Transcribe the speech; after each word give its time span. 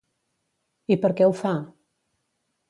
I 0.95 0.97
per 1.03 1.11
què 1.19 1.27
ho 1.27 1.37
fa? 1.43 1.53